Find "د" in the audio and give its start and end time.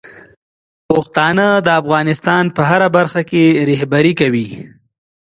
1.65-1.67